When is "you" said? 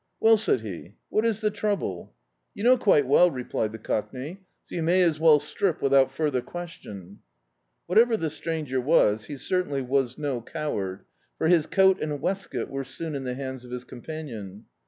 2.55-2.63, 4.73-4.81